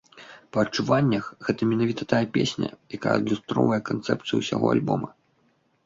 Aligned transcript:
Па 0.55 0.61
адчуваннях, 0.67 1.25
гэта 1.49 1.61
менавіта 1.75 2.09
тая 2.15 2.23
песня, 2.39 2.69
якая 2.99 3.15
адлюстроўвае 3.21 3.81
канцэпцыю 3.95 4.35
ўсяго 4.45 4.65
альбома. 4.77 5.07